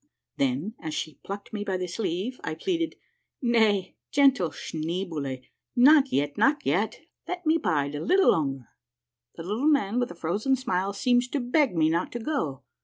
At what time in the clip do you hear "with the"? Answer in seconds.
9.99-10.15